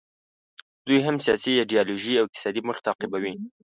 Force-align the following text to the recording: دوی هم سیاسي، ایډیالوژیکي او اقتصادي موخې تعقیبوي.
دوی 0.87 0.99
هم 1.05 1.15
سیاسي، 1.25 1.51
ایډیالوژیکي 1.57 2.15
او 2.19 2.25
اقتصادي 2.27 2.61
موخې 2.67 2.85
تعقیبوي. 2.87 3.33